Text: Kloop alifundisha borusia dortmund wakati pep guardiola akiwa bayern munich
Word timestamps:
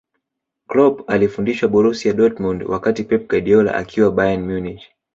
Kloop 0.67 1.03
alifundisha 1.07 1.67
borusia 1.67 2.13
dortmund 2.13 2.63
wakati 2.63 3.03
pep 3.03 3.27
guardiola 3.29 3.73
akiwa 3.75 4.11
bayern 4.11 4.41
munich 4.43 4.83